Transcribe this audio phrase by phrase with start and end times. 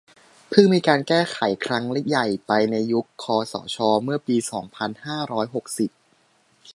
[0.49, 5.89] เพิ่งมีการแก้ไขครั้งใหญ่ไปในยุคคสช เมื่อปี สองพันห้าร้อยหกสิบ